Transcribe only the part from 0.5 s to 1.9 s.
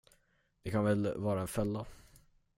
Det kan väl vara en fälla?